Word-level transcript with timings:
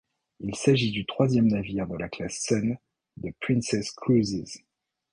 Il 0.39 0.55
s'agit 0.55 0.89
du 0.89 1.05
troisième 1.05 1.45
navire 1.45 1.85
la 1.99 2.09
classe 2.09 2.41
Sun 2.47 2.75
de 3.17 3.31
Princess 3.39 3.91
Cruises. 3.91 4.63